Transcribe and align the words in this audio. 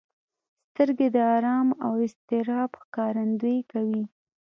سترګې 0.69 1.07
د 1.15 1.17
ارام 1.35 1.67
او 1.85 1.91
اضطراب 2.05 2.69
ښکارندويي 2.81 3.61
کوي 3.71 4.03